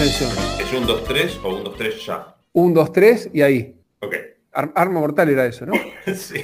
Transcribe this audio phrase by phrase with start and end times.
[0.00, 0.30] Atención.
[0.58, 2.34] ¿Es un 2-3 o un 2-3 ya?
[2.54, 3.76] Un, dos, tres y ahí.
[4.00, 4.14] Ok.
[4.50, 5.74] Ar- arma mortal era eso, ¿no?
[6.14, 6.40] sí.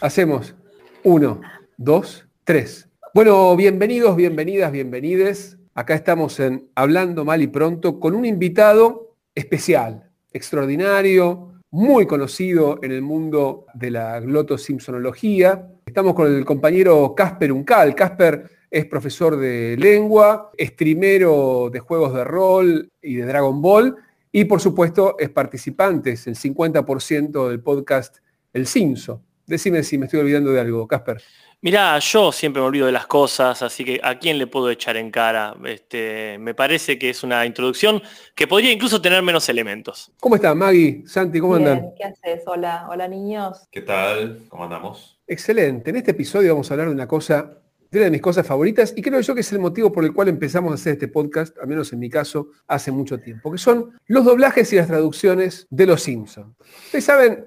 [0.00, 0.56] Hacemos
[1.04, 1.40] uno,
[1.76, 2.88] dos, tres.
[3.14, 5.56] Bueno, bienvenidos, bienvenidas, bienvenides.
[5.72, 12.90] Acá estamos en Hablando Mal y Pronto con un invitado especial, extraordinario, muy conocido en
[12.90, 15.64] el mundo de la glotosimsonología.
[15.86, 17.94] Estamos con el compañero Casper Uncal.
[17.94, 23.96] Casper es profesor de lengua, streamero de juegos de rol y de Dragon Ball
[24.32, 28.18] y por supuesto es participante, es el 50% del podcast
[28.52, 29.22] El Cinso.
[29.44, 31.20] Decime si me estoy olvidando de algo, Casper.
[31.62, 34.96] Mirá, yo siempre me olvido de las cosas, así que ¿a quién le puedo echar
[34.96, 35.54] en cara?
[35.66, 38.00] Este, me parece que es una introducción
[38.34, 40.12] que podría incluso tener menos elementos.
[40.20, 41.02] ¿Cómo está Maggie?
[41.06, 41.90] Santi, ¿cómo Bien, andan?
[41.98, 42.44] ¿Qué haces?
[42.46, 43.66] Hola, hola niños.
[43.70, 44.44] ¿Qué tal?
[44.48, 45.20] ¿Cómo andamos?
[45.26, 45.90] Excelente.
[45.90, 47.58] En este episodio vamos a hablar de una cosa,
[47.98, 50.28] una de mis cosas favoritas, y creo yo que es el motivo por el cual
[50.28, 53.90] empezamos a hacer este podcast, al menos en mi caso, hace mucho tiempo, que son
[54.06, 56.54] los doblajes y las traducciones de Los Simpsons.
[56.86, 57.44] Ustedes saben,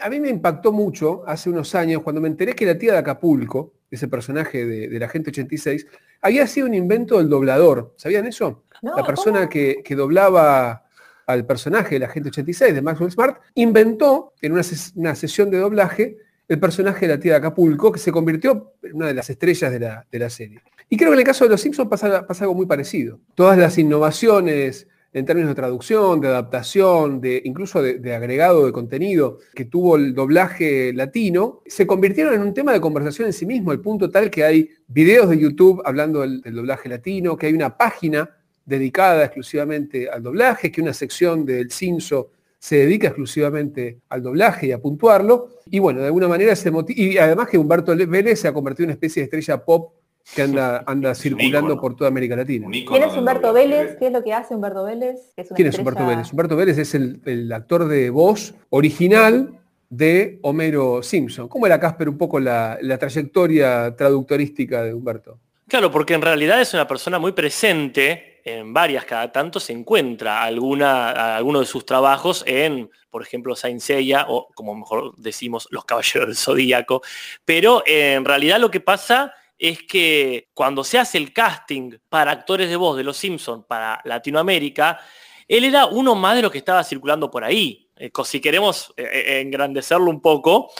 [0.00, 2.98] a, mí me impactó mucho hace unos años cuando me enteré que la tía de
[2.98, 5.86] Acapulco, ese personaje de, de la Gente 86,
[6.22, 7.92] había sido un invento del doblador.
[7.96, 8.64] ¿Sabían eso?
[8.80, 10.86] No, la persona que, que doblaba
[11.26, 15.50] al personaje de la Gente 86 de Maxwell Smart inventó en una, ses- una sesión
[15.50, 16.16] de doblaje
[16.48, 19.72] el personaje de la tía de Acapulco, que se convirtió en una de las estrellas
[19.72, 20.60] de la, de la serie.
[20.88, 23.18] Y creo que en el caso de Los Simpsons pasa, algo muy parecido.
[23.34, 28.72] Todas las innovaciones en términos de traducción, de adaptación, de incluso de, de agregado de
[28.72, 33.44] contenido que tuvo el doblaje latino, se convirtieron en un tema de conversación en sí
[33.44, 37.46] mismo, al punto tal que hay videos de YouTube hablando del, del doblaje latino, que
[37.46, 38.28] hay una página
[38.64, 42.30] dedicada exclusivamente al doblaje, que una sección del Cinso
[42.62, 45.48] se dedica exclusivamente al doblaje y a puntuarlo.
[45.66, 48.52] Y bueno, de alguna manera se moti- Y además que Humberto Le- Vélez se ha
[48.52, 49.94] convertido en una especie de estrella pop
[50.32, 52.68] que anda, anda circulando por toda América Latina.
[52.70, 53.52] ¿Quién es Humberto.
[53.52, 53.96] Vélez?
[53.98, 55.32] ¿Qué es lo que hace Humberto Vélez?
[55.36, 56.30] Es una ¿Quién es estrella- Humberto Vélez?
[56.30, 59.58] Humberto Vélez es el, el actor de voz original
[59.90, 61.48] de Homero Simpson.
[61.48, 65.40] ¿Cómo era Casper un poco la, la trayectoria traductorística de Humberto?
[65.66, 70.42] Claro, porque en realidad es una persona muy presente en varias, cada tanto se encuentra
[70.42, 75.84] alguna, alguno de sus trabajos en, por ejemplo, Saint Seiya o como mejor decimos, Los
[75.84, 77.02] Caballeros del Zodíaco.
[77.44, 82.32] Pero eh, en realidad lo que pasa es que cuando se hace el casting para
[82.32, 84.98] actores de voz de Los Simpsons para Latinoamérica,
[85.46, 87.88] él era uno más de los que estaba circulando por ahí.
[87.96, 90.72] Eh, si queremos eh, engrandecerlo un poco,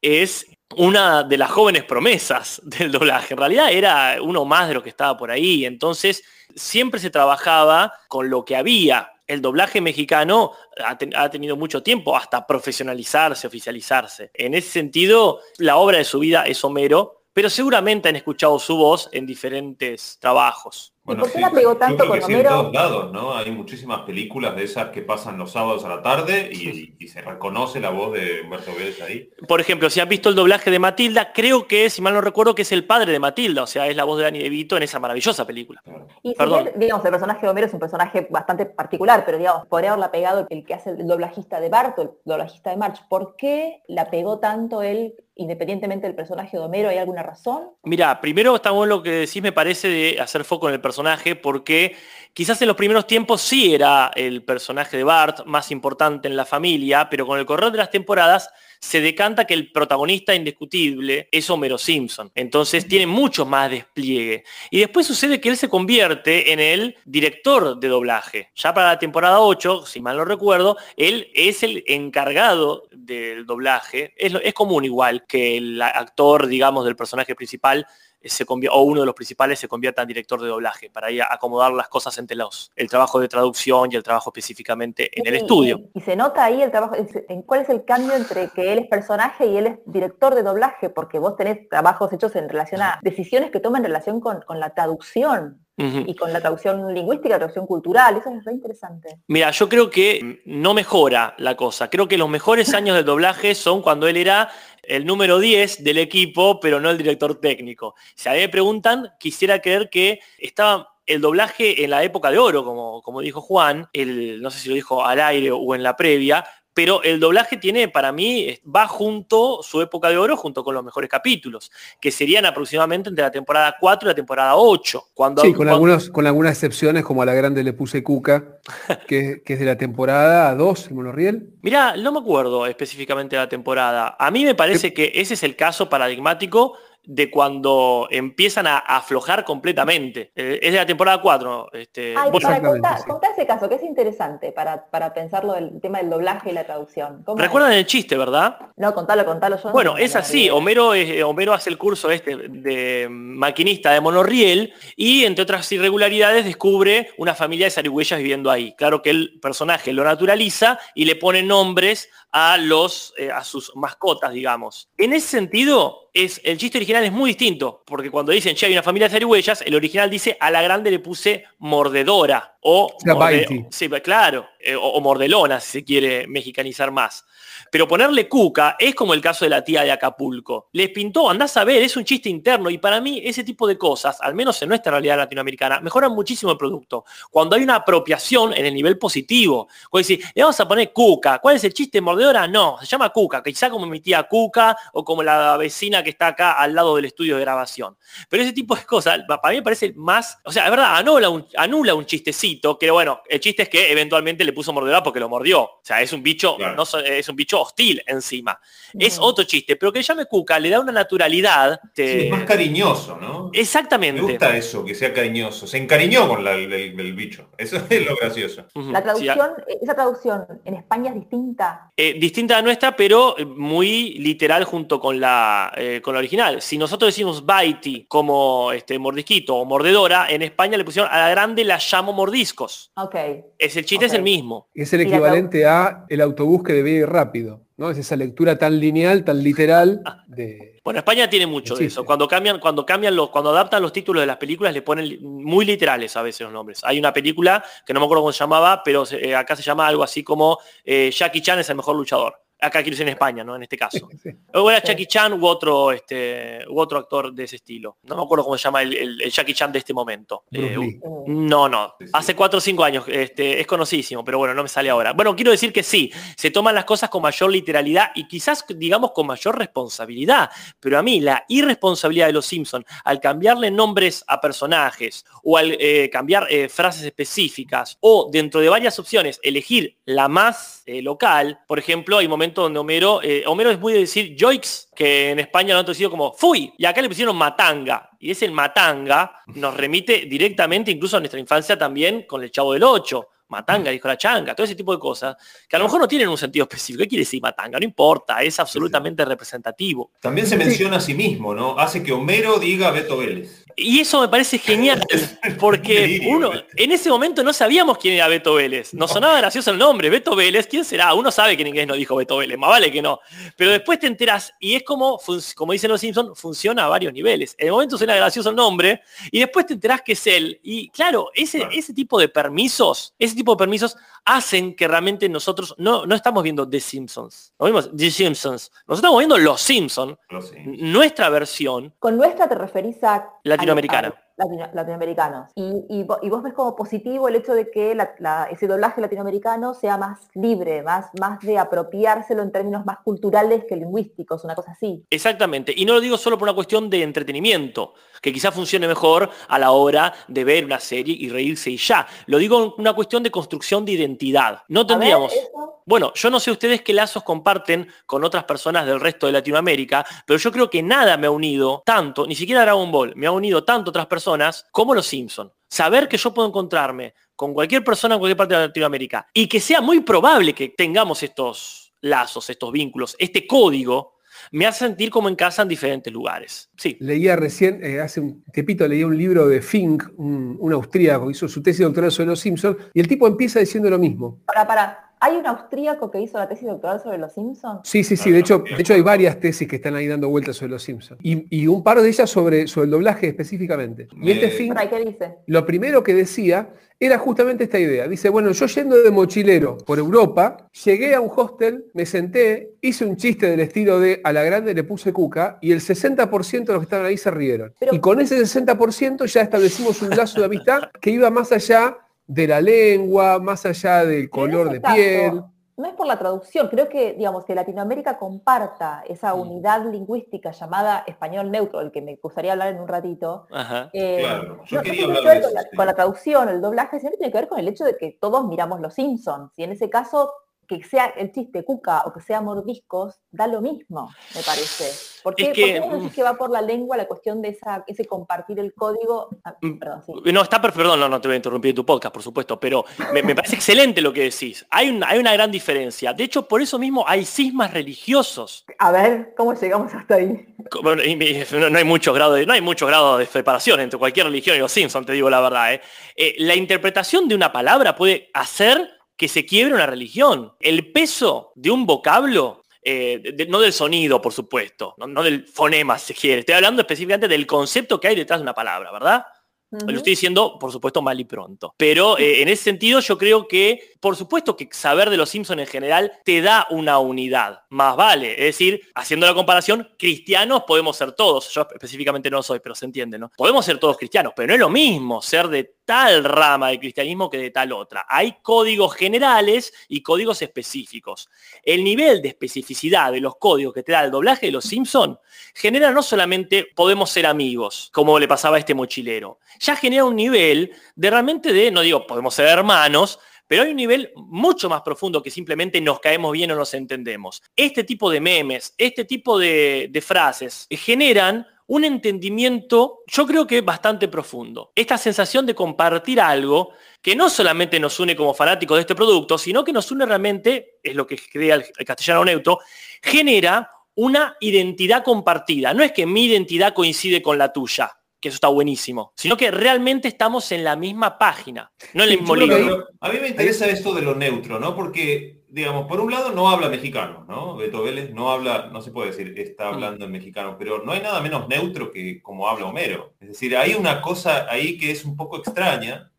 [0.00, 3.34] es una de las jóvenes promesas del doblaje.
[3.34, 5.64] En realidad era uno más de lo que estaba por ahí.
[5.64, 6.22] Entonces,
[6.54, 9.12] siempre se trabajaba con lo que había.
[9.26, 10.52] El doblaje mexicano
[10.84, 14.30] ha, ha tenido mucho tiempo hasta profesionalizarse, oficializarse.
[14.34, 18.76] En ese sentido, la obra de su vida es Homero, pero seguramente han escuchado su
[18.76, 20.94] voz en diferentes trabajos.
[21.12, 22.50] ¿Y por qué la pegó tanto con sí, en Homero?
[22.50, 23.34] todos lados, ¿no?
[23.34, 27.20] Hay muchísimas películas de esas que pasan los sábados a la tarde y, y se
[27.20, 29.30] reconoce la voz de Humberto Vélez ahí.
[29.46, 32.54] Por ejemplo, si han visto el doblaje de Matilda, creo que, si mal no recuerdo,
[32.54, 34.82] que es el padre de Matilda, o sea, es la voz de Danny DeVito en
[34.82, 35.82] esa maravillosa película.
[36.22, 36.64] Y si Perdón.
[36.64, 40.10] bien, digamos, el personaje de Homero es un personaje bastante particular, pero digamos, podría haberla
[40.10, 43.00] pegado el que hace el doblajista de Bart o el doblajista de March.
[43.08, 46.90] ¿Por qué la pegó tanto él, independientemente del personaje de Homero?
[46.90, 47.70] ¿Hay alguna razón?
[47.82, 51.34] Mira, primero está bueno lo que decís, me parece, de hacer foco en el personaje,
[51.34, 51.96] porque
[52.34, 56.44] quizás en los primeros tiempos sí era el personaje de Bart más importante en la
[56.44, 58.50] familia, pero con el correr de las temporadas
[58.80, 62.32] se decanta que el protagonista indiscutible es Homero Simpson.
[62.34, 64.44] Entonces tiene mucho más despliegue.
[64.70, 68.50] Y después sucede que él se convierte en el director de doblaje.
[68.56, 74.14] Ya para la temporada 8, si mal no recuerdo, él es el encargado del doblaje.
[74.16, 77.86] Es, es común igual que el actor, digamos, del personaje principal
[78.22, 81.22] se convier- o uno de los principales se convierta en director de doblaje para ir
[81.22, 85.26] a acomodar las cosas entre los, el trabajo de traducción y el trabajo específicamente en
[85.26, 85.80] el estudio.
[85.94, 88.80] Y, y se nota ahí el trabajo, en cuál es el cambio entre que él
[88.80, 92.82] es personaje y él es director de doblaje, porque vos tenés trabajos hechos en relación
[92.82, 95.64] a decisiones que toma en relación con, con la traducción.
[96.06, 99.20] Y con la traducción lingüística, la traducción cultural, eso es re interesante.
[99.28, 101.88] Mira, yo creo que no mejora la cosa.
[101.88, 104.50] Creo que los mejores años del doblaje son cuando él era
[104.82, 107.94] el número 10 del equipo, pero no el director técnico.
[108.14, 112.38] Si a mí me preguntan, quisiera creer que estaba el doblaje en la época de
[112.38, 115.82] oro, como, como dijo Juan, el, no sé si lo dijo al aire o en
[115.82, 120.62] la previa, pero el doblaje tiene, para mí, va junto, su época de oro, junto
[120.62, 121.70] con los mejores capítulos,
[122.00, 125.08] que serían aproximadamente entre la temporada 4 y la temporada 8.
[125.12, 128.58] Cuando, Sí, con, cuando- algunos, con algunas excepciones, como a la grande le puse Cuca,
[129.08, 131.50] que, que es de la temporada 2, el monorriel.
[131.62, 134.16] Mirá, no me acuerdo específicamente de la temporada.
[134.18, 139.44] A mí me parece que ese es el caso paradigmático de cuando empiezan a aflojar
[139.44, 140.32] completamente.
[140.36, 141.70] Eh, es de la temporada 4.
[141.72, 143.04] Este, Ay, para sí.
[143.06, 146.64] contar ese caso, que es interesante para, para pensarlo del tema del doblaje y la
[146.64, 147.24] traducción.
[147.36, 148.58] ¿Recuerdan el chiste, verdad?
[148.76, 149.64] No, contalo, contalo yo.
[149.68, 150.42] no Bueno, es así.
[150.42, 150.54] idea.
[150.54, 156.44] Homero, es- Homero hace el curso este de maquinista de monorriel y, entre otras irregularidades,
[156.44, 158.74] descubre una familia de zarigüeyas viviendo ahí.
[158.76, 163.74] Claro que el personaje lo naturaliza y le pone nombres a, los, eh, a sus
[163.74, 164.88] mascotas, digamos.
[164.98, 168.72] En ese sentido, es, el chiste original es muy distinto, porque cuando dicen, che, hay
[168.72, 172.56] una familia de zarigüeyas, el original dice, a la grande le puse mordedora.
[172.60, 173.66] O, morde-.
[173.70, 177.24] Sí, claro, eh, o, mordelona, si se quiere mexicanizar más.
[177.70, 180.68] Pero ponerle cuca es como el caso de la tía de Acapulco.
[180.72, 183.78] Les pintó, andás a ver, es un chiste interno y para mí ese tipo de
[183.78, 187.04] cosas, al menos en nuestra realidad latinoamericana, mejoran muchísimo el producto.
[187.30, 189.68] Cuando hay una apropiación en el nivel positivo.
[189.88, 191.38] Cuando decís, le vamos a poner cuca.
[191.38, 192.48] ¿Cuál es el chiste mordedora?
[192.48, 193.42] No, se llama cuca.
[193.42, 197.04] Quizá como mi tía cuca o como la vecina que está acá al lado del
[197.04, 197.96] estudio de grabación.
[198.28, 200.96] Pero ese tipo de cosas, pa- para mí me parece más, o sea, es verdad,
[200.96, 205.20] anula un, anula un chistecito, que bueno, el chiste es que eventualmente puso mordedora porque
[205.20, 205.62] lo mordió.
[205.62, 206.76] O sea, es un bicho, Claro.
[206.76, 208.58] no es un bicho hostil encima.
[208.98, 211.80] Es otro chiste, pero que llame cuca le da una naturalidad.
[211.94, 213.39] Sí, es más cariñoso, ¿no?
[213.52, 214.20] Me Exactamente.
[214.20, 215.66] gusta eso, que sea cariñoso.
[215.66, 217.48] Se encariñó con la- el, bicho.
[217.58, 218.66] Eso es lo gracioso.
[218.74, 219.50] La Sí, a- traducción,
[219.82, 221.90] esa traducción en España es distinta.
[221.96, 226.62] eh, distinta a nuestra, pero eh, muy literal junto con la, eh, con la original.
[226.62, 231.30] Si nosotros decimos baiti como este, mordisquito o mordedora, en España le pusieron a la
[231.30, 232.92] grande la llamo mordiscos.
[232.96, 233.16] Ok.
[233.58, 234.68] Es el chiste es el mismo.
[234.74, 237.90] Es el equivalente a el autobús que debía ir rápido, ¿no?
[237.90, 240.78] Es esa lectura tan lineal, tan literal de...
[240.84, 242.04] Bueno, España tiene mucho de eso.
[242.04, 245.64] Cuando cambian, cuando cambian los, cuando adaptan los títulos de las películas, le ponen muy
[245.64, 246.80] literales a veces los nombres.
[246.84, 249.86] Hay una película que no me acuerdo cómo se llamaba, pero eh, acá se llama
[249.86, 252.34] algo así como eh, Jackie Chan es el mejor luchador.
[252.60, 253.56] Acá quiero decir en España, ¿no?
[253.56, 254.08] En este caso.
[254.22, 254.30] Sí.
[254.54, 254.88] O era Sí.
[254.88, 257.96] Jackie Chan u otro, este, u otro actor de ese estilo.
[258.02, 260.44] No me acuerdo cómo se llama el, el- el Jackie Chan de este momento.
[260.52, 260.76] Eh.
[260.76, 261.46] Mm.
[261.48, 261.94] no, no.
[262.12, 263.04] Hace 4 o 5 años.
[263.08, 265.12] Este, es conocidísimo, pero bueno, no me sale ahora.
[265.12, 269.12] Bueno, quiero decir que sí, se toman las cosas con mayor literalidad y quizás, digamos,
[269.12, 270.50] con mayor responsabilidad.
[270.80, 275.76] Pero a mí, la irresponsabilidad de los Simpsons, al cambiarle nombres a personajes o al
[275.78, 281.60] eh, cambiar eh, frases específicas o dentro de varias opciones, elegir la más eh, local,
[281.66, 285.38] por ejemplo, hay momentos donde Homero, eh, Homero es muy de decir joix, que en
[285.38, 288.10] España lo han traducido como fui, y acá le pusieron matanga.
[288.18, 292.72] Y es el matanga, nos remite directamente incluso a nuestra infancia también con el Chavo
[292.72, 293.28] del Ocho.
[293.50, 295.36] Matanga, dijo la changa, todo ese tipo de cosas,
[295.68, 297.02] que a lo mejor no tienen un sentido específico.
[297.02, 297.80] ¿Qué quiere decir matanga?
[297.80, 300.12] No importa, es absolutamente representativo.
[300.20, 301.76] También se menciona a sí mismo, ¿no?
[301.76, 303.59] Hace que Homero diga Beto Vélez.
[303.76, 305.00] Y eso me parece genial,
[305.58, 308.94] porque uno, en ese momento no sabíamos quién era Beto Vélez.
[308.94, 311.14] Nos sonaba gracioso el nombre, Beto Vélez, ¿quién será?
[311.14, 313.20] Uno sabe que en inglés no dijo Beto Vélez, más vale que no.
[313.56, 315.20] Pero después te enteras y es como,
[315.54, 317.54] como dicen los Simpsons, funciona a varios niveles.
[317.58, 320.60] En el momento suena gracioso el nombre y después te enterás que es él.
[320.62, 325.74] Y claro, ese, ese tipo de permisos, ese tipo de permisos hacen que realmente nosotros
[325.78, 327.52] no, no estamos viendo The Simpsons.
[327.58, 328.70] No vimos The Simpsons.
[328.86, 330.16] Nosotros estamos viendo Los Simpsons,
[330.64, 333.28] nuestra versión Con nuestra te referís a...
[333.60, 334.14] latinoamericana.
[334.36, 335.50] latino- latinoamericanos.
[335.54, 338.66] Y, y vo- y vos ves como positivo el hecho de que la- la- ese
[338.66, 344.44] doblaje latinoamericano sea más libre, más, más de apropiárselo en términos más culturales que lingüísticos,
[344.44, 345.04] una cosa así.
[345.10, 349.30] Exactamente, y no lo digo solo por una cuestión de entretenimiento, que quizás funcione mejor
[349.48, 352.06] a la hora de ver una serie y reírse y ya.
[352.26, 354.62] Lo digo en una cuestión de construcción de identidad.
[354.68, 355.32] No A ver, tendríamos...
[355.32, 359.32] eso, Bueno, yo no sé ustedes qué lazos comparten con otras personas del resto de
[359.32, 363.26] Latinoamérica, pero yo creo que nada me ha unido tanto, ni siquiera Dragon Ball, me
[363.26, 365.52] ha unido tanto otras personas como los Simpson.
[365.68, 369.60] Saber que yo puedo encontrarme con cualquier persona en cualquier parte de Latinoamérica y que
[369.60, 374.20] sea muy probable que tengamos estos lazos, estos vínculos, este código,
[374.52, 376.70] me hace sentir como en casa en diferentes lugares.
[376.76, 376.96] Sí.
[377.00, 381.48] Leía recién, eh, hace un tiempito leía un libro de Fink, un, un austríaco, hizo
[381.48, 384.40] su tesis doctoral sobre los Simpsons, y el tipo empieza diciendo lo mismo.
[384.46, 385.09] para, para.
[385.22, 387.80] ¿Hay un austríaco que hizo la tesis doctoral sobre los Simpsons?
[387.84, 388.30] Sí, sí, sí.
[388.30, 391.20] De hecho, de hecho hay varias tesis que están ahí dando vueltas sobre los Simpsons.
[391.22, 394.08] Y, y un par de ellas sobre, sobre el doblaje específicamente.
[394.22, 395.34] Y este Me- fin, Por ahí, ¿qué dice?
[395.46, 398.06] lo primero que decía era justamente esta idea.
[398.08, 403.04] Dice, bueno, yo yendo de mochilero por Europa, llegué a un hostel, me senté, hice
[403.06, 406.72] un chiste del estilo de a la grande le puse cuca y el 60% de
[406.74, 407.72] los que estaban ahí se rieron.
[407.78, 411.96] Pero- y con ese 60% ya establecimos un lazo de amistad que iba más allá
[412.30, 415.42] de la lengua, más allá del color de piel.
[415.76, 419.40] No es por la traducción, creo que, digamos, que Latinoamérica comparta esa Mm.
[419.40, 423.46] unidad lingüística llamada español neutro, del que me gustaría hablar en un ratito.
[423.50, 423.88] Ajá.
[423.92, 425.76] eh, Claro, yo no- no quería tiene hablar que ver de con eso, la, sí.
[425.76, 428.16] con la traducción, el doblaje, sino que tiene que ver con el hecho de que
[428.20, 429.50] todos miramos los Simpsons.
[429.56, 430.30] Y en ese caso,
[430.70, 434.84] que sea el chiste cuca o que sea mordiscos, da lo mismo, me parece.
[435.20, 436.14] ¿Por qué, Es por que, qué decís mm.
[436.14, 439.30] que va por la lengua la cuestión de esa, ese compartir el código?
[439.44, 440.12] Ah, Mm, perdón, sí.
[440.32, 442.58] No, está perfecto, perdón, no, no te voy a interrumpir en tu podcast, por supuesto,
[442.60, 444.64] pero me, me parece excelente lo que decís.
[444.70, 446.12] Hay una, hay una gran diferencia.
[446.12, 448.64] De hecho, por eso mismo hay cismas religiosos.
[448.78, 450.46] A ver, ¿cómo llegamos hasta ahí?
[450.82, 454.56] No, no hay mucho grado de, no hay mucho grado de separación entre cualquier religión
[454.56, 455.74] y los Simpsons, te digo la verdad.
[455.74, 455.80] ¿eh?
[456.14, 460.54] Eh, la interpretación de una palabra puede hacer que se quiebre una religión.
[460.60, 465.22] El peso de un vocablo, eh, de- de- no del sonido, por supuesto, no, no
[465.22, 466.40] del fonema, si quiere.
[466.40, 469.26] Estoy hablando específicamente del concepto que hay detrás de una palabra, ¿verdad?
[469.72, 471.74] Lo estoy diciendo, por supuesto, mal y pronto.
[471.76, 475.60] Pero eh, en ese sentido yo creo que, por supuesto que saber de los Simpsons
[475.60, 477.64] en general te da una unidad.
[477.68, 478.32] Más vale.
[478.32, 481.52] Es decir, haciendo la comparación, cristianos podemos ser todos.
[481.52, 483.30] Yo específicamente no soy, pero se entiende, ¿no?
[483.36, 487.28] Podemos ser todos cristianos, pero no es lo mismo ser de tal rama de cristianismo
[487.28, 488.06] que de tal otra.
[488.08, 491.28] Hay códigos generales y códigos específicos.
[491.62, 495.18] El nivel de especificidad de los códigos que te da el doblaje de los Simpsons
[495.54, 500.16] genera no solamente podemos ser amigos, como le pasaba a este mochilero, ya genera un
[500.16, 503.18] nivel de realmente de, no digo podemos ser hermanos,
[503.50, 507.42] pero hay un nivel mucho más profundo que simplemente nos caemos bien o nos entendemos.
[507.56, 514.06] Este tipo de memes, este tipo de, frases generan un entendimiento, yo creo que bastante
[514.06, 514.70] profundo.
[514.72, 519.36] Esta sensación de compartir algo que no solamente nos une como fanáticos de este producto,
[519.36, 522.60] sino que nos une realmente, es lo que crea el el castellano neutro,
[523.02, 525.74] genera una identidad compartida.
[525.74, 529.50] No es que mi identidad coincide con la tuya, que eso está buenísimo, sino que
[529.50, 532.86] realmente estamos en la misma página, no en el mismo libro.
[533.00, 534.74] a mí me interesa esto de lo neutro, ¿no?
[534.76, 537.56] Porque, digamos, por un lado no habla mexicano, ¿no?
[537.56, 539.74] Beto Vélez no habla, no se puede decir está Mm.
[539.74, 543.14] hablando en mexicano, pero no hay nada menos neutro que como habla Homero.
[543.20, 546.10] Es decir, hay una cosa ahí que es un poco extraña.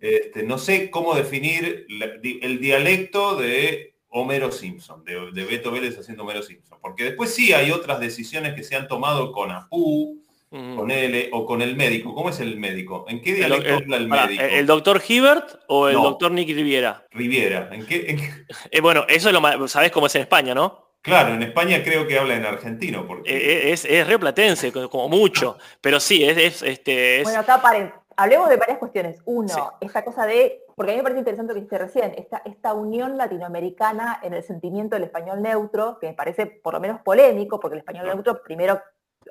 [0.00, 5.70] Este, no sé cómo definir la- di- el dialecto de Homero Simpson, de, de Beto
[5.70, 6.78] Vélez haciendo Homero Simpson.
[6.80, 11.44] Porque después sí hay otras decisiones que se han tomado con Apu, Con L o
[11.44, 12.14] con el médico.
[12.14, 13.04] ¿Cómo es el médico?
[13.08, 14.42] ¿En qué dialecto el- habla el médico?
[14.44, 16.04] ¿el- doctor Hibbert o el No.
[16.04, 17.04] doctor Nick Riviera?
[17.10, 17.68] Riviera.
[17.72, 18.30] ¿En qué, en qué-
[18.70, 20.86] Eh, bueno, eso es lo más, sabés cómo es en España, ¿no?
[21.02, 24.88] Claro, en España creo que habla en argentino, porque Eh, Es, es re platense, co-
[24.88, 27.92] como mucho, pero sí, es, es, este, es- Bueno, acá paren.
[28.18, 29.20] Hablemos de varias cuestiones.
[29.26, 29.60] Uno, Sí.
[29.82, 32.72] esta cosa de, porque a mí me parece interesante lo que dijiste recién, esta, esta
[32.72, 37.60] unión latinoamericana en el sentimiento del español neutro, que me parece por lo menos polémico,
[37.60, 38.14] porque el español Claro.
[38.16, 38.80] neutro, primero,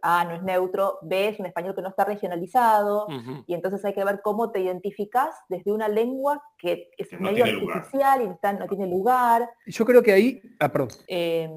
[0.01, 3.07] A, no es neutro, B, es un español que no está regionalizado,
[3.47, 7.31] y entonces hay que ver cómo te identificas desde una lengua que es Que no
[7.31, 7.77] medio lugar.
[7.77, 9.49] artificial y está- no tiene lugar.
[9.67, 11.49] Yo creo que ahí, ah, perdón, Eh,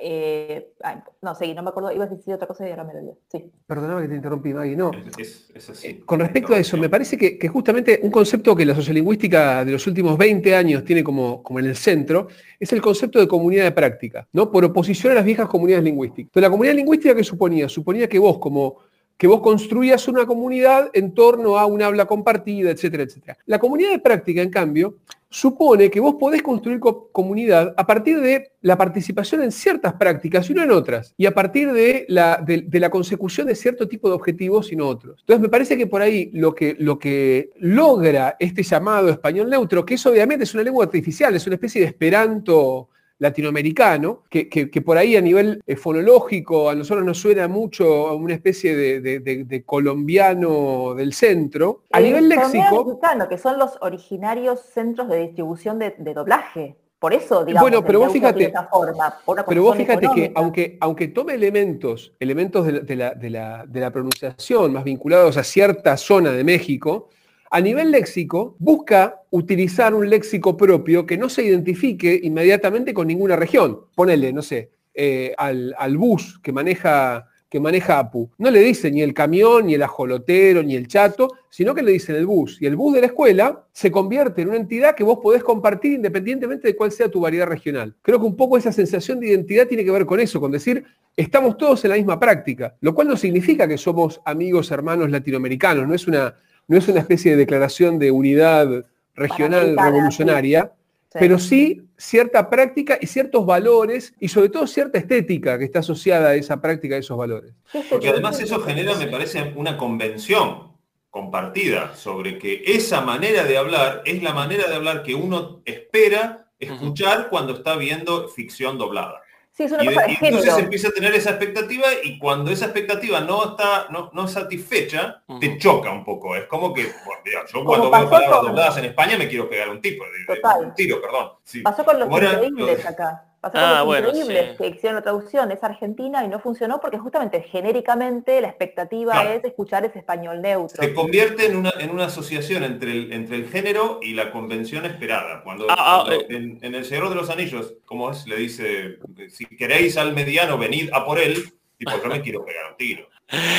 [0.00, 2.92] eh, ay, no, seguí, no me acuerdo, ibas a decir otra cosa y ahora me
[2.92, 3.14] lo olvidé.
[3.30, 3.50] Sí.
[3.66, 4.90] perdonaba que te interrumpí, Maggie, no.
[5.18, 5.86] es, es- es así.
[5.88, 9.64] Eh, Con respecto a eso, me parece que, que justamente un concepto que la sociolingüística
[9.64, 12.28] de los últimos 20 años tiene como, como en el centro
[12.60, 14.50] es el concepto de comunidad de práctica, ¿no?
[14.52, 16.28] Por oposición a las viejas comunidades lingüísticas.
[16.28, 18.76] Entonces, la comunidad lingüística que suponía, suponía que vos como
[19.18, 23.38] que vos construías una comunidad en torno a un habla compartida, etcétera, etcétera.
[23.46, 24.96] La comunidad de práctica, en cambio,
[25.30, 30.50] supone que vos podés construir co- comunidad a partir de la participación en ciertas prácticas
[30.50, 34.06] y no en otras, y a partir de la, de, la consecución de cierto tipo
[34.10, 35.20] de objetivos y no otros.
[35.20, 39.86] Entonces me parece que por ahí lo que, lo que logra este llamado español neutro,
[39.86, 44.70] que eso obviamente es una lengua artificial, es una especie de esperanto latinoamericano, que, que-
[44.70, 48.76] que por ahí a nivel eh, fonológico a nosotros nos suena mucho a una especie
[48.76, 51.82] de, de- de- de colombiano del centro.
[51.92, 56.76] A El nivel léxico, mexicano, que son los originarios centros de distribución de, doblaje.
[56.98, 59.98] Por eso, digamos, Bueno, pero vos fíjate- tiene esa forma, por una Pero vos cuestión
[60.00, 64.72] fíjate que aunque, aunque tome elementos, elementos la, de la- de la- de la pronunciación
[64.72, 67.10] más vinculados a cierta zona de México,
[67.50, 73.36] a nivel léxico busca utilizar un léxico propio que no se identifique inmediatamente con ninguna
[73.36, 73.80] región.
[73.94, 78.28] Ponele, no sé, eh, al, bus que maneja que maneja APU.
[78.38, 81.92] No le dice ni el camión, ni el ajolotero, ni el chato, sino que le
[81.92, 82.60] dicen el bus.
[82.60, 85.92] Y el bus de la escuela se convierte en una entidad que vos podés compartir
[85.92, 87.94] independientemente de cuál sea tu variedad regional.
[88.02, 90.84] Creo que un poco esa sensación de identidad tiene que ver con eso, con decir,
[91.16, 95.86] estamos todos en la misma práctica, lo cual no significa que somos amigos, hermanos latinoamericanos,
[95.86, 96.34] no es una,
[96.68, 100.72] no es una especie de declaración de unidad regional revolucionaria,
[101.08, 101.18] Sí.
[101.20, 106.30] pero sí cierta práctica y ciertos valores y sobre todo cierta estética que está asociada
[106.30, 107.54] a esa práctica, a esos valores.
[107.88, 110.72] Porque además eso genera, me parece, una convención
[111.10, 116.50] compartida sobre que esa manera de hablar es la manera de hablar que uno espera
[116.58, 119.22] escuchar cuando está viendo ficción doblada.
[119.56, 122.18] Sí, es una Y, de- cosa de y entonces empieza a tener esa expectativa y
[122.18, 126.36] cuando esa expectativa no está no, no satisfecha, te choca un poco.
[126.36, 129.28] Es como que, bueno, mira, yo Como cuando pasó veo palabras dobladas en España me
[129.28, 130.60] quiero pegar un tipo, de- de- Total.
[130.66, 131.30] un tiro, perdón.
[131.42, 131.62] Sí.
[131.62, 133.24] Pasó con los increíbles acá.
[133.50, 134.56] Pasó Ah, con los bueno, increíbles sí.
[134.58, 139.30] que hicieron la traducción, es argentina y no funcionó porque justamente genéricamente la expectativa Claro.
[139.30, 140.82] es escuchar ese español neutro.
[140.82, 144.84] Se convierte en una, en una asociación entre el, entre el género y la convención
[144.86, 145.42] esperada.
[145.42, 146.26] Cuando, Ah, ah, cuando eh.
[146.30, 148.98] en, en El Señor de los Anillos, como es, le dice,
[149.28, 151.36] si queréis al mediano, venid a por él,
[151.76, 153.08] tipo, yo me quiero pegar un tiro.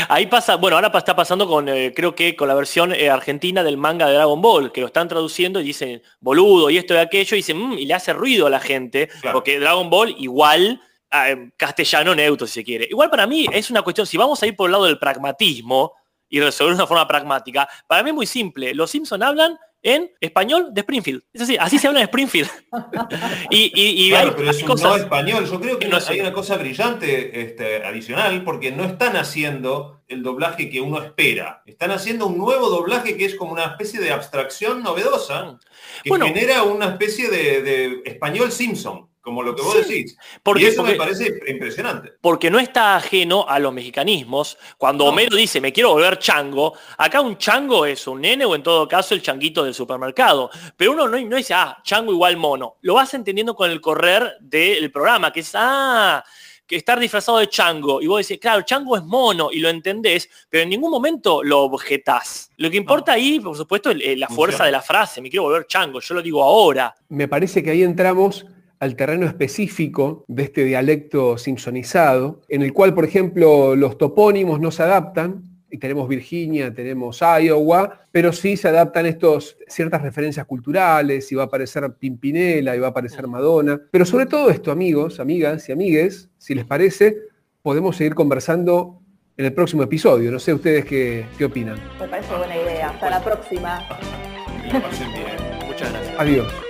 [0.07, 3.63] Ahí pasa, bueno, ahora está pasando con, eh, creo que con la versión eh, argentina
[3.63, 6.97] del manga de Dragon Ball, que lo están traduciendo y dicen boludo y esto y
[6.97, 9.38] aquello, y dicen, "Mm", y le hace ruido a la gente, Claro.
[9.38, 10.81] porque Dragon Ball igual,
[11.12, 12.88] eh, castellano neutro si se quiere.
[12.89, 15.93] Igual para mí es una cuestión, si vamos a ir por el lado del pragmatismo
[16.29, 18.74] y resolver de una forma pragmática, para mí es muy simple.
[18.74, 21.24] Los Simpson hablan en español de Springfield.
[21.34, 22.50] Es así, así se habla en Springfield.
[23.50, 25.46] y y- y Claro, hay- pero es hay un cosas- no español.
[25.46, 30.24] Yo creo que No hay una cosa brillante este, adicional porque no están haciendo el
[30.24, 31.63] doblaje que uno espera.
[31.65, 35.57] Están haciendo un nuevo doblaje que es como una especie de abstracción novedosa
[36.03, 36.25] que Bueno.
[36.27, 40.17] genera una especie de, de español Simpson, como lo que vos Sí, decís.
[40.41, 42.13] porque- y eso porque- me parece impresionante.
[42.22, 44.57] porque no está ajeno a los mexicanismos.
[44.77, 48.63] Cuando Homero dice, me quiero volver chango, acá un chango es un nene o en
[48.63, 50.50] todo caso el changuito del supermercado.
[50.77, 52.77] Pero uno no, no dice, ah, chango igual mono.
[52.84, 56.24] Lo vas entendiendo con el correr del programa, que es, ah,
[56.65, 58.01] que estar disfrazado de chango.
[58.01, 61.62] Y vos decís, claro, chango es mono y lo entendés, pero en ningún momento lo
[61.63, 62.50] objetás.
[62.57, 64.65] Lo que importa ahí, por supuesto, es la fuerza Funciona.
[64.65, 66.96] de la frase, me quiero volver chango, yo lo digo ahora.
[67.10, 68.46] Me parece que ahí entramos
[68.79, 74.72] al terreno específico de este dialecto simpsonizado, en el cual, por ejemplo, los topónimos no
[74.72, 81.31] se adaptan, y tenemos Virginia, tenemos Iowa, pero sí se adaptan estos, ciertas referencias culturales,
[81.31, 83.81] y va a aparecer Pimpinela, y va a aparecer Madonna.
[83.92, 87.18] Pero sobre todo esto, amigos, amigas y amigues, si les parece,
[87.61, 89.01] podemos seguir conversando
[89.35, 90.31] en el próximo episodio.
[90.31, 91.77] No sé ustedes qué, qué opinan.
[92.00, 92.90] Me parece buena idea.
[92.90, 93.87] Hasta la próxima.
[94.63, 95.68] Que la pasen bien.
[95.68, 96.16] Muchas gracias.
[96.18, 96.67] Adiós.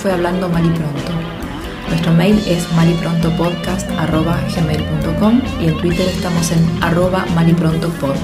[0.00, 1.12] Fue Hablando Mal y Pronto.
[1.88, 8.14] Nuestro mail es maliprontopodcast.gmail.com y en Twitter estamos en arroba maliprontopod.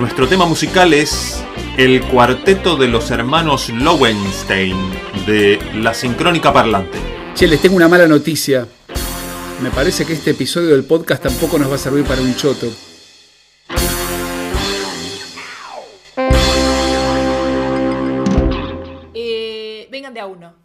[0.00, 1.44] Nuestro tema musical es
[1.76, 4.76] el cuarteto de los hermanos Lowenstein
[5.26, 6.98] de La Sincrónica Parlante.
[7.34, 8.66] Che, les tengo una mala noticia.
[9.62, 12.66] Me parece que este episodio del podcast tampoco nos va a servir para un choto.
[19.14, 20.63] Eh, vengan de a uno.